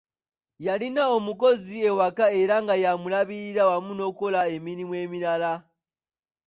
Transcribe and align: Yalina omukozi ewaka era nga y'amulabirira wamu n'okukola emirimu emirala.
Yalina 0.65 1.01
omukozi 1.15 1.73
ewaka 1.89 2.25
era 2.41 2.55
nga 2.63 2.75
y'amulabirira 2.83 3.63
wamu 3.69 3.91
n'okukola 3.95 4.39
emirimu 4.55 4.93
emirala. 5.03 5.53